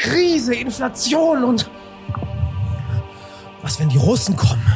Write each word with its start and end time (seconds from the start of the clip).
Krise, 0.00 0.54
Inflation 0.54 1.44
und 1.44 1.70
was, 3.60 3.78
wenn 3.78 3.90
die 3.90 3.98
Russen 3.98 4.34
kommen? 4.34 4.66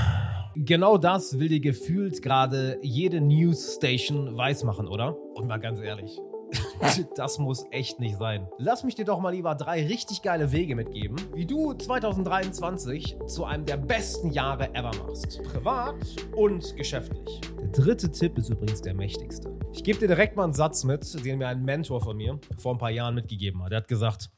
Genau 0.55 0.99
das 0.99 1.39
will 1.39 1.49
dir 1.49 1.61
gefühlt 1.61 2.21
gerade 2.21 2.79
jede 2.83 3.23
News-Station 3.23 4.37
weismachen, 4.37 4.87
oder? 4.87 5.17
Und 5.35 5.49
mal 5.49 5.57
ganz 5.57 5.81
ehrlich, 5.81 6.21
das 7.17 7.39
muss 7.39 7.65
echt 7.71 8.01
nicht 8.01 8.19
sein. 8.19 8.47
Lass 8.59 8.85
mich 8.85 8.97
dir 8.97 9.07
doch 9.07 9.19
mal 9.19 9.31
lieber 9.31 9.55
drei 9.55 9.87
richtig 9.87 10.21
geile 10.21 10.53
Wege 10.53 10.77
mitgeben, 10.77 11.17
wie 11.33 11.47
du 11.47 11.73
2023 11.73 13.17
zu 13.27 13.47
einem 13.47 13.65
der 13.65 13.79
besten 13.79 14.31
Jahre 14.31 14.75
ever 14.75 14.91
machst. 15.07 15.43
Privat 15.45 15.97
und 16.37 16.77
geschäftlich. 16.77 17.41
Der 17.63 17.69
dritte 17.69 18.13
Tipp 18.13 18.37
ist 18.37 18.51
übrigens 18.51 18.83
der 18.83 18.93
mächtigste. 18.93 19.57
Ich 19.73 19.83
gebe 19.83 19.99
dir 19.99 20.09
direkt 20.09 20.37
mal 20.37 20.45
einen 20.45 20.53
Satz 20.53 20.85
mit, 20.85 21.25
den 21.25 21.39
mir 21.39 21.49
ein 21.49 21.65
Mentor 21.65 22.03
von 22.03 22.15
mir 22.15 22.39
vor 22.59 22.75
ein 22.75 22.79
paar 22.79 22.91
Jahren 22.91 23.15
mitgegeben 23.15 23.63
hat. 23.63 23.73
Der 23.73 23.79
hat 23.79 23.89
gesagt, 23.89 24.29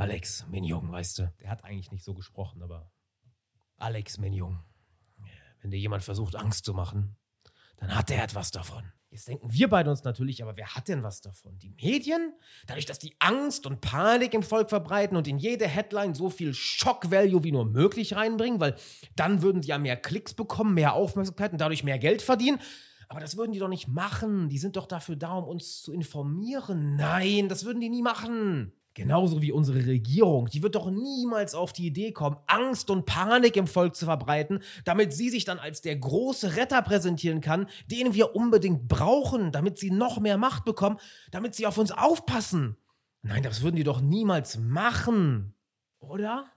Alex, 0.00 0.46
mein 0.50 0.64
Junge, 0.64 0.90
weißt 0.90 1.18
du, 1.18 1.32
der 1.42 1.50
hat 1.50 1.62
eigentlich 1.62 1.92
nicht 1.92 2.04
so 2.04 2.14
gesprochen, 2.14 2.62
aber 2.62 2.90
Alex, 3.76 4.16
mein 4.16 4.32
Junge, 4.32 4.64
wenn 5.60 5.70
dir 5.70 5.78
jemand 5.78 6.02
versucht, 6.02 6.36
Angst 6.36 6.64
zu 6.64 6.72
machen, 6.72 7.18
dann 7.76 7.94
hat 7.94 8.10
er 8.10 8.24
etwas 8.24 8.50
davon. 8.50 8.82
Jetzt 9.10 9.28
denken 9.28 9.52
wir 9.52 9.68
beide 9.68 9.90
uns 9.90 10.02
natürlich, 10.02 10.42
aber 10.42 10.56
wer 10.56 10.74
hat 10.74 10.88
denn 10.88 11.02
was 11.02 11.20
davon? 11.20 11.58
Die 11.58 11.68
Medien? 11.68 12.32
Dadurch, 12.66 12.86
dass 12.86 12.98
die 12.98 13.14
Angst 13.18 13.66
und 13.66 13.82
Panik 13.82 14.32
im 14.32 14.42
Volk 14.42 14.70
verbreiten 14.70 15.18
und 15.18 15.28
in 15.28 15.36
jede 15.36 15.68
Headline 15.68 16.14
so 16.14 16.30
viel 16.30 16.54
Shock-Value 16.54 17.44
wie 17.44 17.52
nur 17.52 17.66
möglich 17.66 18.16
reinbringen, 18.16 18.58
weil 18.58 18.76
dann 19.16 19.42
würden 19.42 19.60
sie 19.60 19.68
ja 19.68 19.76
mehr 19.76 19.98
Klicks 19.98 20.32
bekommen, 20.32 20.72
mehr 20.72 20.94
Aufmerksamkeit 20.94 21.52
und 21.52 21.60
dadurch 21.60 21.84
mehr 21.84 21.98
Geld 21.98 22.22
verdienen. 22.22 22.58
Aber 23.10 23.20
das 23.20 23.36
würden 23.36 23.52
die 23.52 23.58
doch 23.58 23.68
nicht 23.68 23.88
machen. 23.88 24.48
Die 24.48 24.58
sind 24.58 24.76
doch 24.76 24.86
dafür 24.86 25.16
da, 25.16 25.34
um 25.34 25.44
uns 25.44 25.82
zu 25.82 25.92
informieren. 25.92 26.96
Nein, 26.96 27.50
das 27.50 27.66
würden 27.66 27.82
die 27.82 27.90
nie 27.90 28.02
machen. 28.02 28.72
Genauso 29.00 29.40
wie 29.40 29.50
unsere 29.50 29.86
Regierung. 29.86 30.50
Die 30.50 30.62
wird 30.62 30.74
doch 30.74 30.90
niemals 30.90 31.54
auf 31.54 31.72
die 31.72 31.86
Idee 31.86 32.12
kommen, 32.12 32.36
Angst 32.46 32.90
und 32.90 33.06
Panik 33.06 33.56
im 33.56 33.66
Volk 33.66 33.96
zu 33.96 34.04
verbreiten, 34.04 34.58
damit 34.84 35.14
sie 35.14 35.30
sich 35.30 35.46
dann 35.46 35.58
als 35.58 35.80
der 35.80 35.96
große 35.96 36.56
Retter 36.56 36.82
präsentieren 36.82 37.40
kann, 37.40 37.66
den 37.90 38.12
wir 38.12 38.36
unbedingt 38.36 38.88
brauchen, 38.88 39.52
damit 39.52 39.78
sie 39.78 39.90
noch 39.90 40.20
mehr 40.20 40.36
Macht 40.36 40.66
bekommen, 40.66 40.98
damit 41.30 41.54
sie 41.54 41.66
auf 41.66 41.78
uns 41.78 41.92
aufpassen. 41.92 42.76
Nein, 43.22 43.42
das 43.42 43.62
würden 43.62 43.76
die 43.76 43.84
doch 43.84 44.02
niemals 44.02 44.58
machen. 44.58 45.54
Oder? 46.00 46.52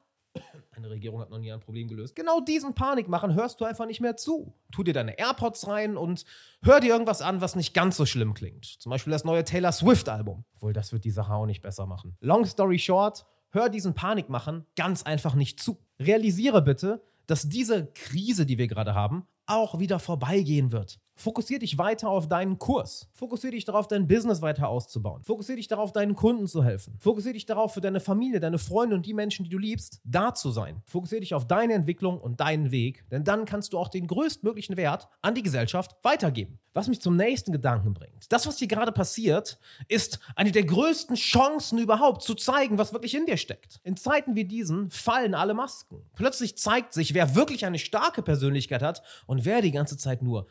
Eine 0.72 0.89
Regierung 0.89 1.22
hat 1.22 1.30
noch 1.30 1.38
nie 1.38 1.52
ein 1.52 1.59
Problem 1.59 1.88
gelöst. 1.88 2.16
Genau 2.16 2.39
diesen 2.39 2.73
Panikmachen 2.73 3.36
hörst 3.36 3.62
du 3.62 3.66
einfach 3.66 3.86
nicht 3.86 4.02
mehr 4.02 4.17
zu. 4.17 4.53
Tu 4.72 4.84
dir 4.84 4.94
deine 4.94 5.17
AirPods 5.17 5.67
rein 5.67 5.98
und 5.98 6.26
hör 6.64 6.80
dir 6.80 6.94
irgendwas 6.94 7.22
an, 7.22 7.42
was 7.42 7.56
nicht 7.56 7.73
ganz 7.73 7.95
so 7.95 8.06
schlimm 8.06 8.34
klingt. 8.34 8.66
Zum 8.66 8.89
Beispiel 8.89 9.11
das 9.11 9.23
neue 9.23 9.44
Taylor 9.44 9.72
Swift-Album. 9.72 10.45
Obwohl, 10.56 10.73
das 10.73 10.92
wird 10.92 11.06
die 11.06 11.11
Sache 11.11 11.34
auch 11.34 11.45
nicht 11.45 11.61
besser 11.61 11.86
machen. 11.86 12.17
Long 12.22 12.45
story 12.45 12.80
short, 12.80 13.26
hör 13.50 13.70
diesen 13.70 13.94
Panikmachen 13.94 14.66
ganz 14.76 15.04
einfach 15.04 15.36
nicht 15.36 15.59
zu. 15.59 15.78
Realisiere 16.00 16.61
bitte, 16.61 17.04
dass 17.28 17.48
diese 17.48 17.88
Krise, 17.94 18.45
die 18.45 18.58
wir 18.58 18.67
gerade 18.67 18.95
haben, 18.95 19.28
auch 19.45 19.80
wieder 19.80 20.00
vorbeigehen 20.00 20.72
wird. 20.72 21.00
Fokussier 21.16 21.59
dich 21.59 21.78
weiter 21.78 22.09
auf 22.09 22.28
deinen 22.28 22.58
Kurs. 22.58 23.08
Fokussier 23.14 23.52
dich 23.52 23.66
darauf, 23.66 23.88
dein 23.88 24.08
Business 24.08 24.42
weiter 24.42 24.67
auszubauen. 24.67 25.23
Fokussier 25.23 25.55
dich 25.55 25.67
darauf, 25.67 25.92
deinen 25.92 26.16
Kunden 26.16 26.47
zu 26.47 26.64
helfen. 26.64 26.97
Fokussier 27.00 27.33
dich 27.33 27.45
darauf, 27.45 27.73
für 27.73 27.81
deine 27.81 28.00
Familie, 28.00 28.39
deine 28.39 28.58
Freunde 28.58 28.95
und 28.95 29.05
die 29.05 29.14
Menschen, 29.14 29.44
die 29.44 29.50
du 29.50 29.58
liebst, 29.58 30.02
da 30.03 30.33
zu 30.33 30.52
sein. 30.52 30.81
Fokussier 30.86 31.20
dich 31.20 31.33
auf 31.33 31.47
deine 31.47 31.73
Entwicklung 31.73 32.20
und 32.20 32.39
deinen 32.39 32.72
Weg, 32.72 33.05
denn 33.11 33.23
dann 33.23 33.45
kannst 33.45 33.73
du 33.73 33.78
auch 33.78 33.89
den 33.89 34.08
größtmöglichen 34.08 34.75
Wert 34.75 35.08
an 35.22 35.36
die 35.36 35.44
Gesellschaft 35.44 35.95
weitergeben. 36.02 36.59
Was 36.73 36.88
mich 36.88 37.02
zum 37.02 37.16
nächsten 37.16 37.52
Gedanken 37.52 37.94
bringt. 37.94 38.31
Das, 38.31 38.48
was 38.48 38.58
hier 38.58 38.67
gerade 38.67 38.92
passiert, 38.92 39.59
ist 39.88 40.20
eine 40.36 40.52
der 40.52 40.64
größten 40.64 41.16
Chancen 41.16 41.77
überhaupt, 41.77 42.23
zu 42.23 42.33
zeigen, 42.33 42.80
was 42.80 42.94
wirklich 42.94 43.14
in 43.14 43.27
dir 43.27 43.38
steckt. 43.38 43.80
In 43.83 43.95
Zeiten 43.95 44.36
wie 44.36 44.45
diesen 44.45 44.89
fallen 44.89 45.36
alle 45.36 45.53
Masken. 45.53 46.02
Plötzlich 46.16 46.58
zeigt 46.58 46.94
sich, 46.94 47.14
wer 47.14 47.36
wirklich 47.36 47.67
eine 47.67 47.77
starke 47.77 48.23
Persönlichkeit 48.23 48.81
hat 48.81 49.03
und 49.27 49.45
wer 49.45 49.61
die 49.61 49.72
ganze 49.72 49.98
Zeit 49.98 50.23
nur 50.23 50.48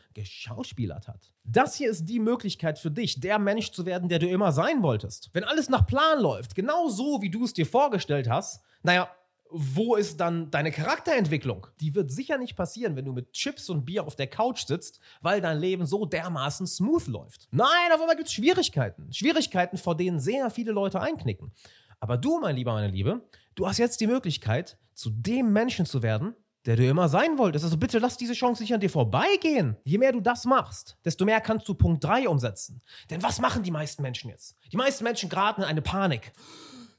geschauspielert 0.53 1.07
hat. 1.07 1.31
Das 1.43 1.75
hier 1.75 1.89
ist 1.89 2.05
die 2.05 2.19
Möglichkeit 2.19 2.79
für 2.79 2.91
dich, 2.91 3.19
der 3.19 3.39
Mensch 3.39 3.71
zu 3.71 3.85
werden, 3.85 4.09
der 4.09 4.19
du 4.19 4.27
immer 4.27 4.51
sein 4.51 4.81
wolltest. 4.81 5.29
Wenn 5.33 5.43
alles 5.43 5.69
nach 5.69 5.85
Plan 5.85 6.19
läuft, 6.19 6.55
genau 6.55 6.89
so, 6.89 7.21
wie 7.21 7.29
du 7.29 7.43
es 7.43 7.53
dir 7.53 7.65
vorgestellt 7.65 8.29
hast, 8.29 8.63
naja, 8.83 9.09
wo 9.55 9.95
ist 9.95 10.19
dann 10.19 10.49
deine 10.49 10.71
Charakterentwicklung? 10.71 11.67
Die 11.79 11.93
wird 11.93 12.11
sicher 12.11 12.39
nicht 12.39 12.55
passieren, 12.55 12.95
wenn 12.95 13.05
du 13.05 13.13
mit 13.13 13.33
Chips 13.33 13.69
und 13.69 13.85
Bier 13.85 14.03
auf 14.03 14.15
der 14.15 14.25
Couch 14.25 14.65
sitzt, 14.65 14.99
weil 15.21 15.41
dein 15.41 15.59
Leben 15.59 15.85
so 15.85 16.05
dermaßen 16.05 16.65
smooth 16.65 17.05
läuft. 17.07 17.47
Nein, 17.51 17.91
auf 17.93 18.01
einmal 18.01 18.15
gibt 18.15 18.29
es 18.29 18.33
Schwierigkeiten. 18.33 19.13
Schwierigkeiten, 19.13 19.77
vor 19.77 19.95
denen 19.95 20.19
sehr 20.19 20.49
viele 20.49 20.71
Leute 20.71 20.99
einknicken. 20.99 21.51
Aber 21.99 22.17
du, 22.17 22.39
mein 22.39 22.55
Lieber, 22.55 22.73
meine 22.73 22.91
Liebe, 22.91 23.21
du 23.53 23.67
hast 23.67 23.77
jetzt 23.77 24.01
die 24.01 24.07
Möglichkeit, 24.07 24.77
zu 24.95 25.11
dem 25.11 25.53
Menschen 25.53 25.85
zu 25.85 26.01
werden, 26.01 26.35
der 26.65 26.75
du 26.75 26.87
immer 26.87 27.09
sein 27.09 27.37
wolltest. 27.37 27.65
Also 27.65 27.77
bitte 27.77 27.99
lass 27.99 28.17
diese 28.17 28.33
Chance 28.33 28.63
nicht 28.63 28.73
an 28.73 28.79
dir 28.79 28.89
vorbeigehen. 28.89 29.77
Je 29.83 29.97
mehr 29.97 30.11
du 30.11 30.21
das 30.21 30.45
machst, 30.45 30.97
desto 31.03 31.25
mehr 31.25 31.41
kannst 31.41 31.67
du 31.67 31.73
Punkt 31.73 32.03
3 32.03 32.29
umsetzen. 32.29 32.81
Denn 33.09 33.21
was 33.21 33.39
machen 33.39 33.63
die 33.63 33.71
meisten 33.71 34.01
Menschen 34.01 34.29
jetzt? 34.29 34.55
Die 34.71 34.77
meisten 34.77 35.03
Menschen 35.03 35.29
geraten 35.29 35.61
in 35.61 35.67
eine 35.67 35.81
Panik 35.81 36.33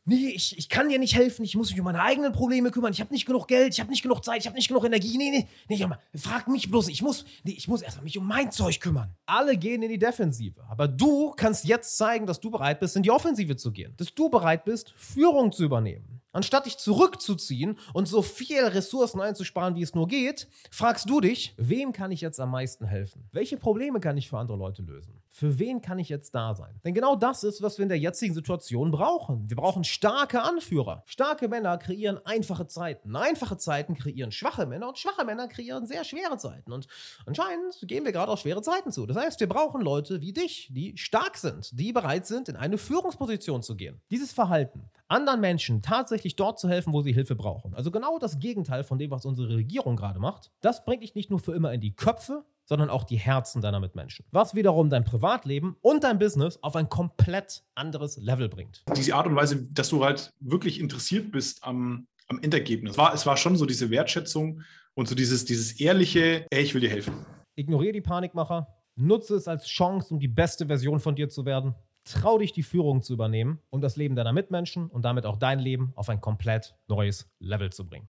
nee, 0.04 0.28
ich, 0.28 0.56
ich 0.58 0.68
kann 0.68 0.88
dir 0.88 0.98
nicht 0.98 1.14
helfen, 1.14 1.44
ich 1.44 1.56
muss 1.56 1.70
mich 1.70 1.80
um 1.80 1.84
meine 1.84 2.02
eigenen 2.02 2.32
Probleme 2.32 2.70
kümmern, 2.70 2.92
ich 2.92 3.00
habe 3.00 3.12
nicht 3.12 3.26
genug 3.26 3.48
Geld, 3.48 3.72
ich 3.74 3.80
habe 3.80 3.90
nicht 3.90 4.02
genug 4.02 4.24
Zeit, 4.24 4.40
ich 4.40 4.46
habe 4.46 4.56
nicht 4.56 4.68
genug 4.68 4.84
Energie. 4.84 5.16
Nee, 5.16 5.30
nee, 5.30 5.46
nee, 5.68 6.18
frag 6.18 6.48
mich 6.48 6.70
bloß, 6.70 6.88
ich 6.88 7.02
muss, 7.02 7.24
nee, 7.44 7.54
ich 7.56 7.68
muss 7.68 7.82
erstmal 7.82 8.04
mich 8.04 8.18
um 8.18 8.26
mein 8.26 8.50
Zeug 8.52 8.80
kümmern. 8.80 9.14
Alle 9.26 9.56
gehen 9.56 9.82
in 9.82 9.90
die 9.90 9.98
Defensive, 9.98 10.62
aber 10.68 10.88
du 10.88 11.32
kannst 11.32 11.64
jetzt 11.64 11.96
zeigen, 11.96 12.26
dass 12.26 12.40
du 12.40 12.50
bereit 12.50 12.80
bist, 12.80 12.96
in 12.96 13.02
die 13.02 13.10
Offensive 13.10 13.56
zu 13.56 13.72
gehen, 13.72 13.94
dass 13.96 14.14
du 14.14 14.28
bereit 14.28 14.64
bist, 14.64 14.92
Führung 14.96 15.52
zu 15.52 15.64
übernehmen. 15.64 16.20
Anstatt 16.34 16.66
dich 16.66 16.78
zurückzuziehen 16.78 17.78
und 17.92 18.08
so 18.08 18.20
viel 18.20 18.64
Ressourcen 18.64 19.20
einzusparen, 19.20 19.76
wie 19.76 19.82
es 19.82 19.94
nur 19.94 20.08
geht, 20.08 20.48
fragst 20.70 21.08
du 21.08 21.20
dich, 21.20 21.54
wem 21.56 21.92
kann 21.92 22.10
ich 22.10 22.20
jetzt 22.20 22.40
am 22.40 22.50
meisten 22.50 22.84
helfen? 22.84 23.28
Welche 23.30 23.56
Probleme 23.56 24.00
kann 24.00 24.16
ich 24.16 24.28
für 24.28 24.38
andere 24.38 24.58
Leute 24.58 24.82
lösen? 24.82 25.23
Für 25.36 25.58
wen 25.58 25.80
kann 25.80 25.98
ich 25.98 26.08
jetzt 26.08 26.36
da 26.36 26.54
sein? 26.54 26.80
Denn 26.84 26.94
genau 26.94 27.16
das 27.16 27.42
ist, 27.42 27.60
was 27.60 27.76
wir 27.76 27.82
in 27.82 27.88
der 27.88 27.98
jetzigen 27.98 28.34
Situation 28.34 28.92
brauchen. 28.92 29.50
Wir 29.50 29.56
brauchen 29.56 29.82
starke 29.82 30.40
Anführer. 30.40 31.02
Starke 31.06 31.48
Männer 31.48 31.76
kreieren 31.76 32.24
einfache 32.24 32.68
Zeiten. 32.68 33.16
Einfache 33.16 33.56
Zeiten 33.56 33.96
kreieren 33.96 34.30
schwache 34.30 34.64
Männer 34.64 34.86
und 34.86 34.96
schwache 34.96 35.24
Männer 35.24 35.48
kreieren 35.48 35.86
sehr 35.86 36.04
schwere 36.04 36.36
Zeiten. 36.36 36.70
Und 36.70 36.86
anscheinend 37.26 37.80
gehen 37.82 38.04
wir 38.04 38.12
gerade 38.12 38.30
auf 38.30 38.38
schwere 38.38 38.62
Zeiten 38.62 38.92
zu. 38.92 39.06
Das 39.06 39.16
heißt, 39.16 39.40
wir 39.40 39.48
brauchen 39.48 39.80
Leute 39.80 40.20
wie 40.20 40.32
dich, 40.32 40.68
die 40.70 40.96
stark 40.96 41.36
sind, 41.36 41.76
die 41.76 41.92
bereit 41.92 42.28
sind, 42.28 42.48
in 42.48 42.54
eine 42.54 42.78
Führungsposition 42.78 43.60
zu 43.64 43.74
gehen. 43.74 44.00
Dieses 44.12 44.32
Verhalten, 44.32 44.88
anderen 45.08 45.40
Menschen 45.40 45.82
tatsächlich 45.82 46.36
dort 46.36 46.60
zu 46.60 46.68
helfen, 46.68 46.92
wo 46.92 47.02
sie 47.02 47.12
Hilfe 47.12 47.34
brauchen. 47.34 47.74
Also 47.74 47.90
genau 47.90 48.20
das 48.20 48.38
Gegenteil 48.38 48.84
von 48.84 48.98
dem, 48.98 49.10
was 49.10 49.24
unsere 49.24 49.48
Regierung 49.56 49.96
gerade 49.96 50.20
macht. 50.20 50.52
Das 50.60 50.84
bringt 50.84 51.02
dich 51.02 51.16
nicht 51.16 51.30
nur 51.30 51.40
für 51.40 51.56
immer 51.56 51.72
in 51.72 51.80
die 51.80 51.96
Köpfe, 51.96 52.44
sondern 52.64 52.90
auch 52.90 53.04
die 53.04 53.16
Herzen 53.16 53.60
deiner 53.60 53.80
Mitmenschen. 53.80 54.24
Was 54.30 54.54
wiederum 54.54 54.90
dein 54.90 55.04
Privatleben 55.04 55.76
und 55.80 56.04
dein 56.04 56.18
Business 56.18 56.58
auf 56.62 56.76
ein 56.76 56.88
komplett 56.88 57.62
anderes 57.74 58.16
Level 58.16 58.48
bringt. 58.48 58.84
Diese 58.96 59.14
Art 59.14 59.26
und 59.26 59.36
Weise, 59.36 59.68
dass 59.72 59.88
du 59.88 60.04
halt 60.04 60.32
wirklich 60.40 60.80
interessiert 60.80 61.30
bist 61.30 61.62
am, 61.64 62.06
am 62.28 62.38
Endergebnis. 62.40 62.92
Es 62.92 62.98
war, 62.98 63.14
es 63.14 63.26
war 63.26 63.36
schon 63.36 63.56
so 63.56 63.66
diese 63.66 63.90
Wertschätzung 63.90 64.62
und 64.94 65.08
so 65.08 65.14
dieses, 65.14 65.44
dieses 65.44 65.80
ehrliche, 65.80 66.46
ey, 66.50 66.62
ich 66.62 66.74
will 66.74 66.80
dir 66.80 66.90
helfen. 66.90 67.26
Ignoriere 67.56 67.92
die 67.92 68.00
Panikmacher, 68.00 68.68
nutze 68.96 69.36
es 69.36 69.48
als 69.48 69.66
Chance, 69.66 70.14
um 70.14 70.20
die 70.20 70.28
beste 70.28 70.66
Version 70.66 71.00
von 71.00 71.14
dir 71.14 71.28
zu 71.28 71.44
werden 71.44 71.74
Trau 72.04 72.36
dich, 72.36 72.52
die 72.52 72.62
Führung 72.62 73.00
zu 73.00 73.14
übernehmen 73.14 73.60
und 73.70 73.80
das 73.80 73.96
Leben 73.96 74.14
deiner 74.14 74.34
Mitmenschen 74.34 74.88
und 74.88 75.06
damit 75.06 75.24
auch 75.24 75.38
dein 75.38 75.58
Leben 75.58 75.92
auf 75.96 76.10
ein 76.10 76.20
komplett 76.20 76.76
neues 76.86 77.30
Level 77.38 77.72
zu 77.72 77.86
bringen. 77.86 78.08